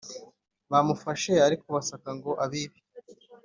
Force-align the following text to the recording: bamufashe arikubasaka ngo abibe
bamufashe 0.71 1.33
arikubasaka 1.45 2.09
ngo 2.17 2.31
abibe 2.45 2.79